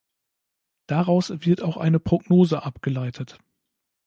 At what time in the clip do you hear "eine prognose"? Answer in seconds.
1.77-2.63